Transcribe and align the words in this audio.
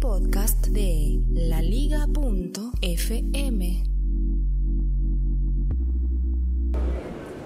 Podcast 0.00 0.68
de 0.68 1.20
laliga.fm. 1.32 2.62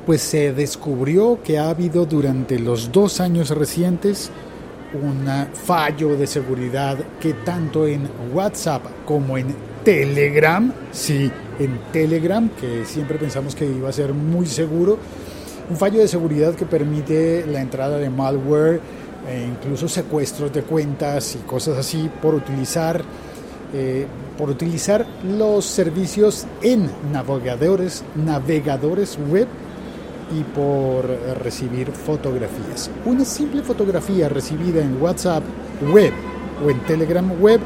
Pues 0.04 0.20
se 0.20 0.52
descubrió 0.52 1.42
que 1.42 1.58
ha 1.58 1.70
habido 1.70 2.04
durante 2.04 2.58
los 2.58 2.92
dos 2.92 3.20
años 3.20 3.48
recientes 3.50 4.30
un 4.92 5.26
fallo 5.54 6.16
de 6.16 6.26
seguridad 6.26 6.98
que 7.20 7.32
tanto 7.32 7.86
en 7.86 8.08
WhatsApp 8.34 8.84
como 9.06 9.38
en 9.38 9.54
Telegram, 9.82 10.72
sí, 10.90 11.30
en 11.58 11.80
Telegram, 11.90 12.50
que 12.60 12.84
siempre 12.84 13.16
pensamos 13.16 13.54
que 13.54 13.64
iba 13.64 13.88
a 13.88 13.92
ser 13.92 14.12
muy 14.12 14.44
seguro, 14.44 14.98
un 15.70 15.76
fallo 15.76 16.00
de 16.00 16.08
seguridad 16.08 16.54
que 16.54 16.66
permite 16.66 17.46
la 17.46 17.62
entrada 17.62 17.96
de 17.96 18.10
malware 18.10 19.01
e 19.28 19.46
incluso 19.46 19.88
secuestros 19.88 20.52
de 20.52 20.62
cuentas 20.62 21.36
y 21.36 21.38
cosas 21.38 21.78
así 21.78 22.10
por 22.20 22.34
utilizar 22.34 23.02
eh, 23.74 24.06
por 24.36 24.50
utilizar 24.50 25.06
los 25.24 25.64
servicios 25.64 26.46
en 26.62 26.90
navegadores 27.12 28.04
navegadores 28.14 29.18
web 29.30 29.46
y 30.38 30.42
por 30.44 31.06
recibir 31.42 31.90
fotografías. 31.90 32.90
Una 33.04 33.24
simple 33.24 33.62
fotografía 33.62 34.28
recibida 34.28 34.82
en 34.82 35.00
WhatsApp 35.00 35.42
web 35.92 36.12
o 36.64 36.70
en 36.70 36.80
Telegram 36.80 37.30
web 37.40 37.60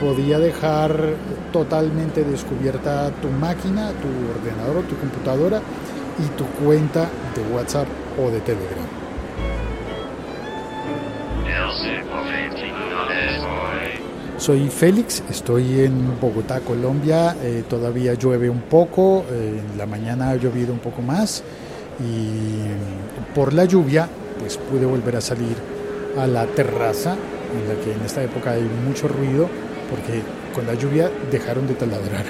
podía 0.00 0.38
dejar 0.38 1.14
totalmente 1.52 2.24
descubierta 2.24 3.10
tu 3.22 3.28
máquina, 3.28 3.90
tu 3.92 4.08
ordenador 4.38 4.84
tu 4.84 4.96
computadora 4.96 5.60
y 6.18 6.36
tu 6.36 6.44
cuenta 6.64 7.08
de 7.34 7.54
WhatsApp 7.54 7.86
o 8.18 8.30
de 8.30 8.40
Telegram. 8.40 9.03
Soy 14.44 14.68
Félix, 14.68 15.22
estoy 15.30 15.80
en 15.80 16.20
Bogotá, 16.20 16.60
Colombia. 16.60 17.34
Eh, 17.42 17.64
todavía 17.66 18.12
llueve 18.12 18.50
un 18.50 18.60
poco, 18.60 19.24
eh, 19.30 19.62
en 19.72 19.78
la 19.78 19.86
mañana 19.86 20.28
ha 20.28 20.36
llovido 20.36 20.70
un 20.74 20.80
poco 20.80 21.00
más 21.00 21.42
y 21.98 23.34
por 23.34 23.54
la 23.54 23.64
lluvia 23.64 24.06
pues 24.38 24.58
pude 24.58 24.84
volver 24.84 25.16
a 25.16 25.22
salir 25.22 25.56
a 26.18 26.26
la 26.26 26.44
terraza 26.44 27.12
en 27.14 27.68
la 27.70 27.82
que 27.82 27.94
en 27.94 28.02
esta 28.04 28.22
época 28.22 28.50
hay 28.50 28.68
mucho 28.86 29.08
ruido 29.08 29.48
porque 29.88 30.20
con 30.54 30.66
la 30.66 30.74
lluvia 30.74 31.10
dejaron 31.30 31.66
de 31.66 31.72
taladrar. 31.72 32.26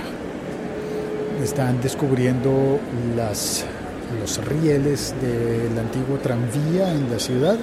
Están 1.42 1.82
descubriendo 1.82 2.78
los 3.16 4.44
rieles 4.44 5.16
del 5.20 5.76
antiguo 5.76 6.18
tranvía 6.18 6.92
en 6.92 7.10
la 7.10 7.18
ciudad, 7.18 7.56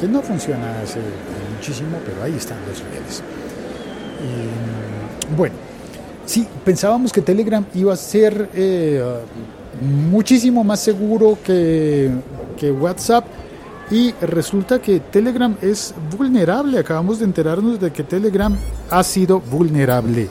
que 0.00 0.08
no 0.08 0.22
funciona 0.22 0.80
hace 0.82 0.98
muchísimo, 1.54 1.98
pero 2.04 2.24
ahí 2.24 2.34
están 2.36 2.58
los 2.66 2.82
rieles. 2.90 3.22
Bueno, 5.36 5.54
sí, 6.26 6.46
pensábamos 6.64 7.12
que 7.12 7.22
Telegram 7.22 7.64
iba 7.74 7.92
a 7.92 7.96
ser 7.96 8.50
eh, 8.54 9.02
muchísimo 9.80 10.64
más 10.64 10.80
seguro 10.80 11.38
que, 11.44 12.10
que 12.58 12.70
WhatsApp 12.72 13.24
y 13.90 14.12
resulta 14.20 14.80
que 14.80 15.00
Telegram 15.00 15.56
es 15.60 15.94
vulnerable. 16.16 16.78
Acabamos 16.78 17.18
de 17.18 17.24
enterarnos 17.24 17.80
de 17.80 17.92
que 17.92 18.04
Telegram 18.04 18.56
ha 18.90 19.02
sido 19.02 19.40
vulnerable. 19.40 20.28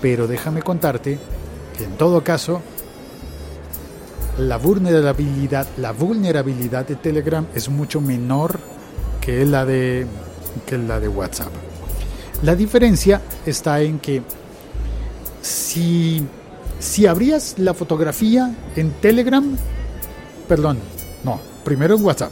Pero 0.00 0.26
déjame 0.26 0.62
contarte 0.62 1.18
que 1.76 1.84
en 1.84 1.92
todo 1.96 2.22
caso 2.22 2.60
la 4.38 4.58
vulnerabilidad, 4.58 5.66
la 5.78 5.92
vulnerabilidad 5.92 6.86
de 6.86 6.96
Telegram 6.96 7.46
es 7.54 7.68
mucho 7.68 8.00
menor 8.00 8.58
que 9.20 9.44
la 9.44 9.64
de, 9.64 10.06
que 10.66 10.78
la 10.78 11.00
de 11.00 11.08
WhatsApp. 11.08 11.63
La 12.42 12.54
diferencia 12.54 13.20
está 13.46 13.80
en 13.80 13.98
que 13.98 14.22
si 15.40 16.26
si 16.84 17.06
abrías 17.06 17.54
la 17.56 17.72
fotografía 17.72 18.54
en 18.76 18.90
Telegram, 19.00 19.56
perdón, 20.46 20.78
no, 21.24 21.40
primero 21.64 21.96
en 21.96 22.04
WhatsApp. 22.04 22.30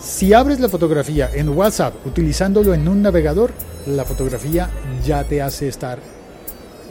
Si 0.00 0.32
abres 0.32 0.60
la 0.60 0.68
fotografía 0.68 1.30
en 1.34 1.48
WhatsApp 1.48 1.94
utilizándolo 2.06 2.74
en 2.74 2.86
un 2.86 3.02
navegador, 3.02 3.50
la 3.86 4.04
fotografía 4.04 4.70
ya 5.04 5.24
te 5.24 5.42
hace 5.42 5.66
estar 5.66 5.98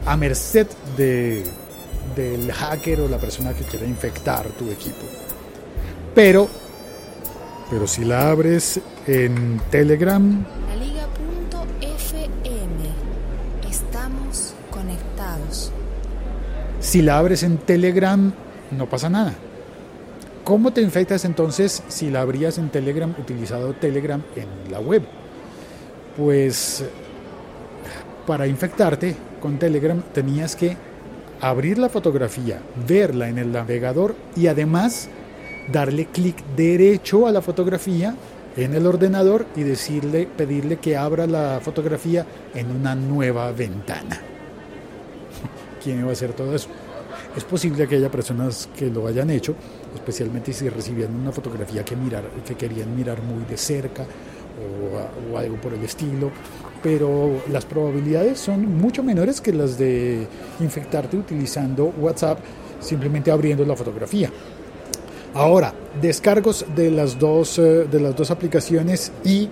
a 0.06 0.18
merced 0.18 0.68
de, 0.98 1.44
del 2.16 2.52
hacker 2.52 3.02
o 3.02 3.08
la 3.08 3.20
persona 3.20 3.54
que 3.54 3.64
quiera 3.64 3.86
infectar 3.86 4.46
tu 4.50 4.70
equipo. 4.70 5.06
Pero, 6.14 6.50
pero 7.70 7.88
si 7.88 8.04
la 8.04 8.30
abres 8.30 8.82
en 9.08 9.62
Telegram, 9.72 10.46
Si 16.96 17.02
la 17.02 17.18
abres 17.18 17.44
en 17.44 17.58
Telegram, 17.58 18.32
no 18.72 18.90
pasa 18.90 19.10
nada. 19.10 19.34
¿Cómo 20.46 20.72
te 20.72 20.80
infectas 20.80 21.26
entonces 21.26 21.84
si 21.90 22.10
la 22.10 22.22
abrías 22.22 22.58
en 22.58 22.70
Telegram 22.70 23.14
utilizado 23.20 23.74
Telegram 23.74 24.24
en 24.38 24.72
la 24.72 24.80
web? 24.80 25.04
Pues 26.16 26.86
para 28.26 28.48
infectarte 28.48 29.14
con 29.42 29.60
Telegram 29.60 30.02
tenías 30.14 30.56
que 30.56 30.78
abrir 31.42 31.80
la 31.80 31.90
fotografía, 31.90 32.62
verla 32.88 33.28
en 33.28 33.40
el 33.40 33.52
navegador 33.52 34.16
y 34.38 34.48
además 34.48 35.10
darle 35.74 36.06
clic 36.06 36.46
derecho 36.56 37.28
a 37.28 37.34
la 37.34 37.42
fotografía 37.42 38.16
en 38.56 38.74
el 38.74 38.88
ordenador 38.88 39.48
y 39.58 39.64
decirle, 39.64 40.30
pedirle 40.38 40.78
que 40.78 40.96
abra 40.96 41.28
la 41.28 41.60
fotografía 41.62 42.26
en 42.54 42.72
una 42.72 42.96
nueva 42.96 43.52
ventana. 43.52 44.35
¿Quién 45.86 46.00
iba 46.00 46.10
a 46.10 46.14
hacer 46.14 46.34
todo 46.34 46.56
eso? 46.56 46.68
Es 47.38 47.44
posible 47.44 47.88
que 47.88 47.98
haya 47.98 48.10
personas 48.10 48.68
que 48.76 48.88
lo 48.88 49.06
hayan 49.06 49.30
hecho, 49.30 49.54
especialmente 49.94 50.52
si 50.52 50.68
recibían 50.68 51.14
una 51.14 51.32
fotografía 51.32 51.86
que, 51.86 51.96
mirar, 51.96 52.24
que 52.44 52.56
querían 52.56 52.96
mirar 52.96 53.22
muy 53.22 53.46
de 53.46 53.56
cerca 53.56 54.04
o, 55.32 55.38
algo 55.38 55.58
por 55.58 55.76
el 55.76 55.84
estilo, 55.84 56.32
pero 56.82 57.44
las 57.52 57.66
probabilidades 57.66 58.40
son 58.40 58.66
mucho 58.80 59.04
menores 59.04 59.42
que 59.42 59.54
las 59.54 59.78
de 59.78 60.26
infectarte 60.60 61.18
utilizando 61.18 61.94
WhatsApp 62.00 62.40
simplemente 62.80 63.30
abriendo 63.30 63.64
la 63.64 63.76
fotografía. 63.76 64.32
Ahora, 65.36 65.72
descargos 66.02 66.66
de 66.76 66.90
las 66.90 67.20
dos, 67.20 67.60
eh, 67.60 67.86
de 67.92 68.00
las 68.00 68.16
dos 68.16 68.32
aplicaciones 68.32 69.12
y 69.24 69.50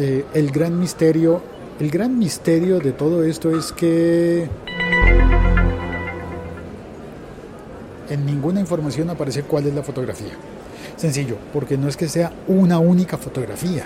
eh, 0.00 0.24
el 0.34 0.50
gran 0.50 0.80
misterio, 0.80 1.40
el 1.78 1.92
gran 1.92 2.18
misterio 2.18 2.80
de 2.80 2.90
todo 2.90 3.22
esto 3.22 3.56
es 3.56 3.70
que 3.70 4.48
en 8.10 8.26
ninguna 8.26 8.60
información 8.60 9.08
aparece 9.08 9.44
cuál 9.44 9.66
es 9.66 9.74
la 9.74 9.82
fotografía. 9.82 10.32
Sencillo, 10.96 11.36
porque 11.52 11.78
no 11.78 11.88
es 11.88 11.96
que 11.96 12.08
sea 12.08 12.32
una 12.48 12.78
única 12.78 13.16
fotografía, 13.16 13.84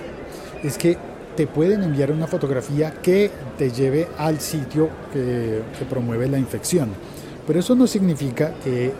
es 0.62 0.76
que 0.78 0.96
te 1.36 1.46
pueden 1.46 1.82
enviar 1.82 2.10
una 2.10 2.26
fotografía 2.26 2.92
que 3.02 3.30
te 3.58 3.70
lleve 3.70 4.08
al 4.18 4.40
sitio 4.40 4.88
que, 5.12 5.62
promueve 5.88 6.28
la 6.28 6.38
infección. 6.38 6.90
Pero 7.46 7.60
eso 7.60 7.74
no 7.74 7.86
significa 7.86 8.54
que 8.62 8.92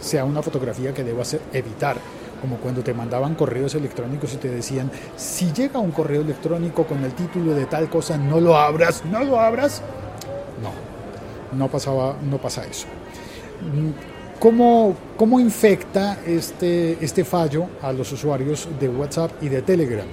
sea 0.00 0.24
una 0.24 0.42
fotografía 0.42 0.94
que 0.94 1.02
debas 1.02 1.36
evitar, 1.52 1.96
como 2.40 2.56
cuando 2.56 2.82
te 2.82 2.94
mandaban 2.94 3.34
correos 3.34 3.74
electrónicos 3.74 4.32
y 4.34 4.36
te 4.36 4.48
decían, 4.48 4.90
si 5.16 5.52
llega 5.52 5.80
un 5.80 5.90
correo 5.90 6.20
electrónico 6.20 6.84
con 6.84 7.02
el 7.04 7.12
título 7.12 7.54
de 7.54 7.66
tal 7.66 7.88
cosa, 7.88 8.16
no 8.16 8.40
lo 8.40 8.56
abras, 8.56 9.04
no 9.04 9.24
lo 9.24 9.40
abras. 9.40 9.82
No, 10.62 11.58
no, 11.58 11.68
pasaba, 11.68 12.16
no 12.22 12.38
pasa 12.38 12.64
eso. 12.64 12.86
¿Cómo, 14.40 14.96
¿Cómo, 15.18 15.38
infecta 15.38 16.16
este, 16.26 16.96
este 17.04 17.24
fallo 17.26 17.66
a 17.82 17.92
los 17.92 18.10
usuarios 18.10 18.66
de 18.80 18.88
WhatsApp 18.88 19.32
y 19.42 19.50
de 19.50 19.60
Telegram? 19.60 20.06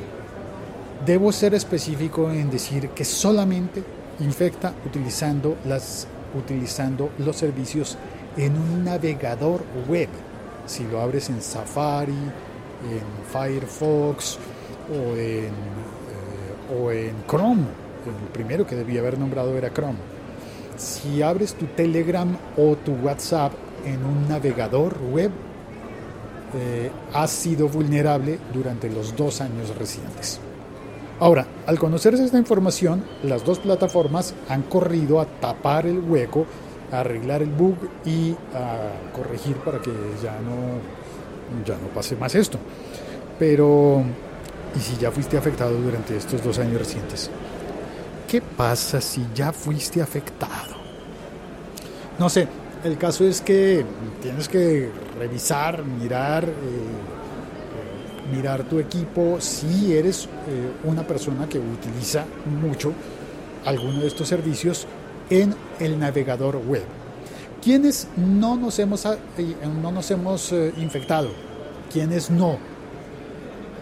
Debo 1.05 1.31
ser 1.31 1.53
específico 1.53 2.29
en 2.29 2.51
decir 2.51 2.89
que 2.89 3.05
solamente 3.05 3.81
infecta 4.19 4.73
utilizando, 4.85 5.55
las, 5.63 6.09
utilizando 6.37 7.11
los 7.19 7.37
servicios 7.37 7.97
en 8.35 8.57
un 8.57 8.83
navegador 8.83 9.63
web. 9.87 10.09
Si 10.65 10.83
lo 10.83 10.99
abres 10.99 11.29
en 11.29 11.41
Safari, 11.41 12.11
en 12.11 13.31
Firefox 13.31 14.39
o 14.91 15.15
en, 15.15 15.45
eh, 15.45 16.77
o 16.77 16.91
en 16.91 17.15
Chrome, 17.29 17.63
el 18.05 18.29
primero 18.33 18.67
que 18.67 18.75
debía 18.75 18.99
haber 18.99 19.17
nombrado 19.17 19.57
era 19.57 19.71
Chrome. 19.71 19.99
Si 20.75 21.21
abres 21.21 21.53
tu 21.53 21.65
Telegram 21.67 22.37
o 22.57 22.75
tu 22.75 22.91
WhatsApp 22.95 23.53
en 23.93 24.05
un 24.05 24.27
navegador 24.27 24.97
web 25.11 25.31
eh, 26.55 26.91
ha 27.13 27.27
sido 27.27 27.67
vulnerable 27.67 28.39
durante 28.53 28.89
los 28.89 29.15
dos 29.15 29.41
años 29.41 29.75
recientes. 29.77 30.39
Ahora, 31.19 31.47
al 31.65 31.79
conocerse 31.79 32.23
esta 32.23 32.37
información, 32.37 33.03
las 33.23 33.43
dos 33.43 33.59
plataformas 33.59 34.35
han 34.49 34.63
corrido 34.63 35.19
a 35.19 35.25
tapar 35.25 35.87
el 35.87 35.99
hueco, 35.99 36.45
a 36.91 36.99
arreglar 36.99 37.41
el 37.41 37.49
bug 37.49 37.75
y 38.05 38.33
a 38.53 39.11
corregir 39.15 39.55
para 39.57 39.81
que 39.81 39.91
ya 40.21 40.39
no, 40.39 41.65
ya 41.65 41.75
no 41.75 41.87
pase 41.93 42.15
más 42.15 42.35
esto. 42.35 42.59
Pero, 43.39 44.03
¿y 44.75 44.79
si 44.79 44.95
ya 44.97 45.11
fuiste 45.11 45.37
afectado 45.37 45.75
durante 45.75 46.15
estos 46.15 46.43
dos 46.43 46.59
años 46.59 46.79
recientes? 46.79 47.31
¿qué 48.27 48.41
pasa 48.41 48.99
si 49.01 49.25
ya 49.33 49.51
fuiste 49.51 50.01
afectado? 50.01 50.75
No 52.19 52.29
sé, 52.29 52.47
el 52.83 52.97
caso 52.97 53.25
es 53.25 53.41
que 53.41 53.85
tienes 54.21 54.47
que 54.47 54.89
revisar, 55.17 55.83
mirar, 55.83 56.45
eh, 56.45 56.47
eh, 56.47 58.35
mirar 58.35 58.63
tu 58.63 58.79
equipo 58.79 59.37
si 59.39 59.93
eres 59.93 60.25
eh, 60.25 60.71
una 60.83 61.05
persona 61.05 61.47
que 61.47 61.59
utiliza 61.59 62.25
mucho 62.61 62.93
alguno 63.65 63.99
de 63.99 64.07
estos 64.07 64.27
servicios 64.27 64.87
en 65.29 65.55
el 65.79 65.99
navegador 65.99 66.57
web. 66.57 66.83
¿Quiénes 67.61 68.07
no 68.15 68.55
nos 68.55 68.79
hemos, 68.79 69.05
no 69.81 69.91
nos 69.91 70.11
hemos 70.11 70.53
infectado? 70.77 71.29
¿Quiénes 71.91 72.29
no? 72.29 72.57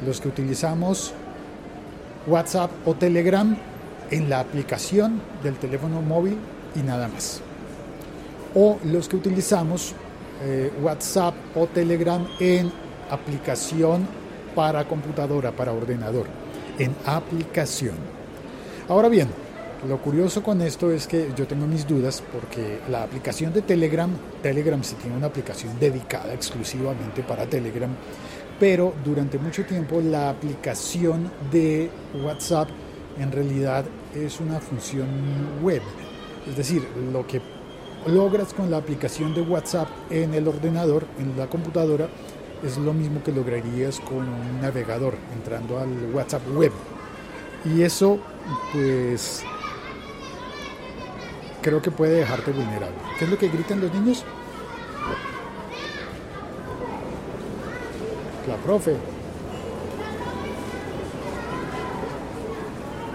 Los 0.06 0.21
que 0.21 0.30
utilizamos 0.30 1.13
WhatsApp 2.25 2.71
o 2.86 2.95
Telegram 2.95 3.56
en 4.09 4.30
la 4.30 4.39
aplicación 4.39 5.21
del 5.44 5.56
teléfono 5.56 6.01
móvil 6.01 6.38
y 6.75 6.80
nada 6.80 7.07
más. 7.07 7.41
O 8.56 8.80
los 8.86 9.07
que 9.07 9.18
utilizamos 9.18 9.94
eh, 10.42 10.72
WhatsApp 10.81 11.36
o 11.56 11.68
Telegram 11.68 12.25
en 12.40 12.72
aplicación 13.10 14.07
para 14.56 14.88
computadora, 14.88 15.52
para 15.52 15.72
ordenador, 15.74 16.28
en 16.80 16.96
aplicación. 17.06 17.96
Ahora 18.88 19.10
bien, 19.10 19.28
lo 19.88 20.02
curioso 20.02 20.42
con 20.42 20.62
esto 20.62 20.92
es 20.92 21.06
que 21.06 21.30
yo 21.36 21.46
tengo 21.46 21.68
mis 21.68 21.86
dudas 21.86 22.24
porque 22.34 22.80
la 22.90 23.04
aplicación 23.04 23.54
de 23.54 23.62
Telegram, 23.62 24.10
Telegram 24.42 24.84
sí 24.84 24.96
tiene 24.96 25.16
una 25.16 25.28
aplicación 25.28 25.80
dedicada 25.80 26.34
exclusivamente 26.34 27.22
para 27.24 27.46
Telegram, 27.46 27.90
pero 28.60 28.94
durante 29.04 29.38
mucho 29.38 29.63
tiempo 29.66 30.01
la 30.01 30.30
aplicación 30.30 31.31
de 31.51 31.90
WhatsApp 32.24 32.69
en 33.19 33.31
realidad 33.31 33.86
es 34.16 34.40
una 34.40 34.60
función 34.60 35.08
web. 35.62 35.81
Es 36.48 36.58
decir, 36.58 36.88
lo 37.12 37.25
que 37.28 37.42
logras 38.07 38.54
con 38.54 38.69
la 38.69 38.78
aplicación 38.78 39.34
de 39.34 39.42
WhatsApp 39.42 39.90
en 40.10 40.34
el 40.34 40.48
ordenador, 40.48 41.06
en 41.19 41.38
la 41.38 41.48
computadora, 41.48 42.07
es 42.63 42.78
lo 42.78 42.94
mismo 42.94 43.22
que 43.24 43.31
lograrías 43.31 44.00
con 44.00 44.18
un 44.18 44.62
navegador 44.62 45.16
entrando 45.34 45.80
al 45.80 46.13
WhatsApp 46.13 46.42
web. 46.56 46.72
Y 47.66 47.81
eso, 47.81 48.19
pues, 48.72 49.44
creo 51.62 51.81
que 51.81 51.92
puede 51.92 52.19
dejarte 52.19 52.52
vulnerable. 52.52 52.98
¿Qué 53.18 53.25
es 53.25 53.31
lo 53.31 53.38
que 53.38 53.50
gritan 53.50 53.81
los 53.81 53.94
niños? 53.94 54.24
La 58.48 58.56
profe. 58.58 58.96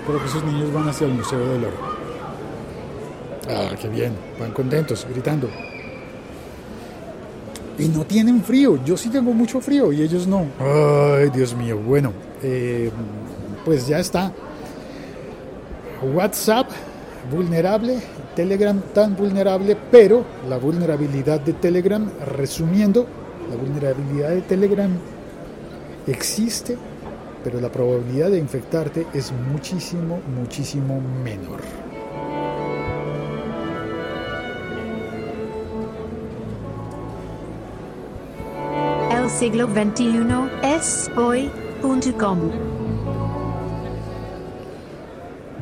Creo 0.07 0.19
que 0.19 0.27
esos 0.27 0.45
niños 0.45 0.73
van 0.73 0.89
hacia 0.89 1.07
el 1.07 1.15
Museo 1.15 1.39
del 1.39 1.65
Oro. 1.65 2.00
Ah, 3.50 3.75
qué 3.81 3.88
bien, 3.88 4.12
van 4.38 4.52
contentos, 4.52 5.06
gritando. 5.11 5.49
Y 7.79 7.88
no 7.88 8.05
tienen 8.05 8.43
frío, 8.43 8.79
yo 8.85 8.97
sí 8.97 9.08
tengo 9.08 9.32
mucho 9.32 9.61
frío 9.61 9.93
y 9.93 10.02
ellos 10.02 10.26
no. 10.26 10.47
Ay, 10.58 11.31
Dios 11.31 11.55
mío, 11.55 11.79
bueno, 11.79 12.12
eh, 12.43 12.91
pues 13.64 13.87
ya 13.87 13.99
está. 13.99 14.32
WhatsApp 16.14 16.70
vulnerable, 17.31 17.99
Telegram 18.35 18.81
tan 18.94 19.17
vulnerable, 19.17 19.76
pero 19.91 20.25
la 20.49 20.58
vulnerabilidad 20.58 21.41
de 21.41 21.55
Telegram, 21.55 22.11
resumiendo, 22.37 23.06
la 23.50 23.56
vulnerabilidad 23.56 24.31
de 24.31 24.43
Telegram 24.43 24.91
existe 26.06 26.76
pero 27.43 27.61
la 27.61 27.70
probabilidad 27.70 28.31
de 28.31 28.38
infectarte 28.38 29.06
es 29.14 29.32
muchísimo, 29.32 30.20
muchísimo 30.38 31.00
menor. 31.25 31.61
Siglo 39.38 39.67
XXI 39.69 40.27
es 40.62 41.11
hoy.com. 41.17 42.38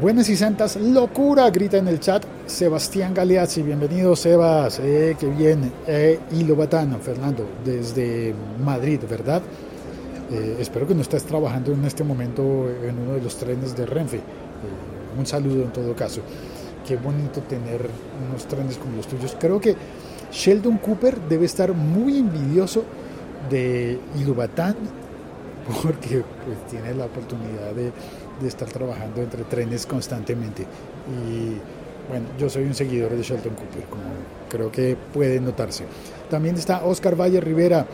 Buenas 0.01 0.29
y 0.29 0.37
santas, 0.37 0.77
locura, 0.77 1.49
grita 1.51 1.77
en 1.77 1.89
el 1.89 2.01
chat 2.01 2.25
Sebastián 2.47 3.15
Galeazzi. 3.15 3.63
Bienvenido, 3.63 4.17
Sebas. 4.17 4.81
Eh, 4.81 5.17
qué 5.19 5.27
bien. 5.27 5.73
Eh, 5.87 6.19
y 6.33 6.45
Lobatano, 6.45 6.99
Fernando, 6.99 7.47
desde 7.65 8.35
Madrid, 8.65 9.01
¿verdad? 9.09 9.43
Eh, 10.31 10.57
espero 10.59 10.87
que 10.87 10.95
no 10.95 11.03
estés 11.03 11.25
trabajando 11.25 11.73
en 11.73 11.85
este 11.85 12.03
momento 12.05 12.69
en 12.83 12.99
uno 12.99 13.15
de 13.15 13.23
los 13.23 13.37
trenes 13.37 13.77
de 13.77 13.87
Renfe. 13.87 14.17
Eh, 14.17 14.21
un 15.19 15.27
saludo 15.27 15.63
en 15.63 15.73
todo 15.73 15.95
caso. 15.95 16.23
Qué 16.87 16.97
bonito 16.97 17.43
tener 17.43 17.89
unos 18.29 18.47
trenes 18.47 18.77
como 18.79 18.97
los 18.97 19.07
tuyos. 19.07 19.37
Creo 19.39 19.61
que 19.61 19.77
Sheldon 20.33 20.79
Cooper 20.79 21.21
debe 21.29 21.47
estar 21.47 21.73
muy 21.73 22.19
envidioso 22.19 22.85
de 23.51 23.99
Ilubatán 24.17 24.77
porque 25.83 26.23
pues, 26.45 26.67
tiene 26.71 26.95
la 26.95 27.07
oportunidad 27.07 27.73
de, 27.75 27.93
de 28.41 28.49
estar 28.49 28.69
trabajando 28.69 29.23
entre 29.23 29.45
trenes 29.45 29.87
constantemente. 29.87 30.63
Y 30.63 31.59
bueno, 32.09 32.27
yo 32.39 32.49
soy 32.49 32.65
un 32.65 32.75
seguidor 32.75 33.11
de 33.13 33.23
Sheldon 33.23 33.55
Cooper, 33.55 33.85
como 33.85 34.03
creo 34.49 34.73
que 34.73 34.97
puede 35.13 35.41
notarse. 35.41 35.85
También 36.31 36.57
está 36.57 36.85
Oscar 36.85 37.21
Valle 37.21 37.41
Rivera. 37.41 37.87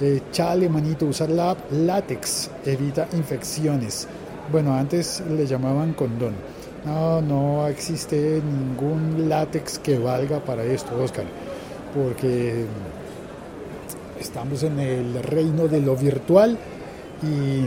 Eh, 0.00 0.20
chale, 0.32 0.68
manito, 0.68 1.06
usar 1.06 1.30
la 1.30 1.56
látex 1.70 2.50
evita 2.64 3.06
infecciones. 3.12 4.08
Bueno, 4.50 4.74
antes 4.74 5.22
le 5.30 5.46
llamaban 5.46 5.92
condón. 5.92 6.34
No, 6.84 7.22
no 7.22 7.68
existe 7.68 8.42
ningún 8.44 9.28
látex 9.28 9.78
que 9.78 9.98
valga 9.98 10.40
para 10.40 10.64
esto, 10.64 11.00
Oscar, 11.00 11.24
porque 11.94 12.64
estamos 14.22 14.62
en 14.62 14.78
el 14.80 15.22
reino 15.22 15.68
de 15.68 15.80
lo 15.80 15.96
virtual 15.96 16.56
y 17.22 17.66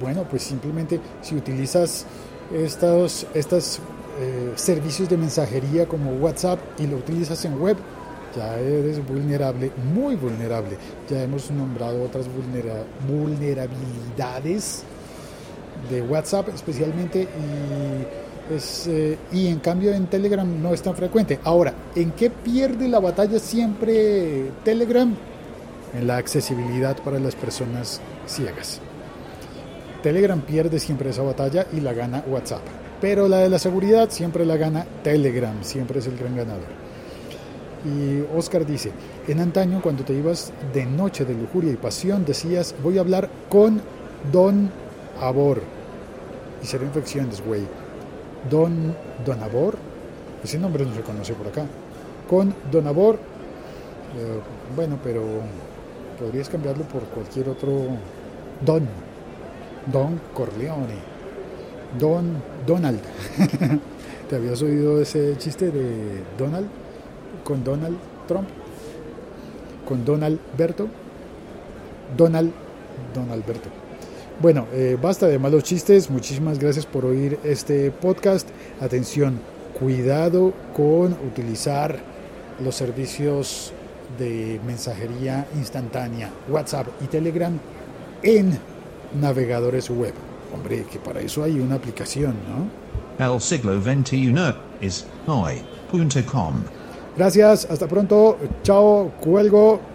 bueno, 0.00 0.24
pues 0.28 0.42
simplemente 0.42 1.00
si 1.22 1.34
utilizas 1.34 2.06
estos, 2.52 3.26
estos 3.34 3.80
eh, 4.20 4.52
servicios 4.54 5.08
de 5.08 5.16
mensajería 5.16 5.86
como 5.86 6.12
WhatsApp 6.12 6.60
y 6.78 6.86
lo 6.86 6.98
utilizas 6.98 7.44
en 7.44 7.60
web, 7.60 7.76
ya 8.36 8.58
eres 8.58 9.04
vulnerable, 9.06 9.72
muy 9.94 10.16
vulnerable. 10.16 10.76
Ya 11.08 11.22
hemos 11.22 11.50
nombrado 11.50 12.02
otras 12.02 12.26
vulnerabilidades 13.08 14.84
de 15.90 16.02
WhatsApp 16.02 16.48
especialmente 16.48 17.22
y, 17.22 18.23
eh, 18.50 19.18
y 19.32 19.46
en 19.46 19.58
cambio 19.58 19.92
en 19.92 20.06
Telegram 20.06 20.46
no 20.62 20.74
es 20.74 20.82
tan 20.82 20.94
frecuente. 20.94 21.38
Ahora, 21.44 21.72
¿en 21.94 22.12
qué 22.12 22.30
pierde 22.30 22.88
la 22.88 23.00
batalla 23.00 23.38
siempre 23.38 24.50
Telegram? 24.64 25.14
En 25.94 26.06
la 26.06 26.16
accesibilidad 26.16 26.96
para 26.98 27.18
las 27.18 27.34
personas 27.34 28.00
ciegas. 28.26 28.80
Telegram 30.02 30.40
pierde 30.40 30.78
siempre 30.78 31.10
esa 31.10 31.22
batalla 31.22 31.66
y 31.72 31.80
la 31.80 31.94
gana 31.94 32.22
WhatsApp. 32.26 32.62
Pero 33.00 33.28
la 33.28 33.38
de 33.38 33.48
la 33.48 33.58
seguridad 33.58 34.10
siempre 34.10 34.44
la 34.44 34.56
gana 34.56 34.86
Telegram, 35.02 35.62
siempre 35.62 36.00
es 36.00 36.06
el 36.06 36.18
gran 36.18 36.36
ganador. 36.36 36.84
Y 37.84 38.22
Oscar 38.36 38.64
dice, 38.66 38.92
en 39.28 39.40
antaño 39.40 39.80
cuando 39.82 40.04
te 40.04 40.14
ibas 40.14 40.52
de 40.72 40.86
noche 40.86 41.24
de 41.24 41.34
lujuria 41.34 41.72
y 41.72 41.76
pasión 41.76 42.24
decías, 42.24 42.74
voy 42.82 42.98
a 42.98 43.02
hablar 43.02 43.28
con 43.48 43.80
Don 44.32 44.70
Abor. 45.20 45.60
Y 46.62 46.66
será 46.66 46.84
infecciones, 46.84 47.42
güey. 47.44 47.62
Don, 48.50 48.94
Don 49.24 49.42
Abor. 49.42 49.76
Ese 50.42 50.58
nombre 50.58 50.84
no 50.84 50.94
se 50.94 51.02
conoce 51.02 51.34
por 51.34 51.48
acá. 51.48 51.66
Con 52.28 52.54
Don 52.70 52.86
Abor. 52.86 53.14
Eh, 53.14 54.40
bueno, 54.76 54.98
pero 55.02 55.22
podrías 56.18 56.48
cambiarlo 56.48 56.84
por 56.84 57.02
cualquier 57.04 57.48
otro 57.48 57.88
Don. 58.64 58.86
Don 59.90 60.20
Corleone. 60.32 61.14
Don 61.98 62.42
Donald. 62.66 63.00
¿Te 64.28 64.36
habías 64.36 64.60
oído 64.62 65.00
ese 65.00 65.36
chiste 65.38 65.70
de 65.70 66.22
Donald? 66.38 66.68
con 67.44 67.62
Donald 67.62 67.96
Trump, 68.26 68.48
con 69.86 70.04
Donald 70.04 70.40
Berto, 70.56 70.88
Donald, 72.16 72.50
Donald 73.14 73.46
Berto. 73.46 73.83
Bueno, 74.40 74.66
eh, 74.72 74.98
basta 75.00 75.28
de 75.28 75.38
malos 75.38 75.62
chistes, 75.62 76.10
muchísimas 76.10 76.58
gracias 76.58 76.86
por 76.86 77.04
oír 77.04 77.38
este 77.44 77.90
podcast. 77.92 78.48
Atención, 78.80 79.38
cuidado 79.78 80.52
con 80.76 81.12
utilizar 81.12 81.98
los 82.62 82.74
servicios 82.74 83.72
de 84.18 84.60
mensajería 84.66 85.46
instantánea, 85.56 86.30
WhatsApp 86.48 86.86
y 87.02 87.06
Telegram 87.06 87.58
en 88.22 88.58
navegadores 89.20 89.88
web. 89.88 90.14
Hombre, 90.52 90.84
que 90.90 90.98
para 90.98 91.20
eso 91.20 91.42
hay 91.42 91.60
una 91.60 91.76
aplicación, 91.76 92.34
¿no? 92.48 93.32
El 93.34 93.40
siglo 93.40 93.80
XXI 93.80 94.34
es 94.80 95.06
hoy.com. 95.26 96.54
Gracias, 97.16 97.66
hasta 97.70 97.86
pronto. 97.86 98.36
Chao, 98.62 99.12
cuelgo. 99.20 99.93